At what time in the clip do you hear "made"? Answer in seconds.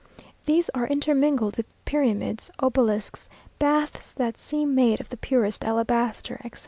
4.73-4.99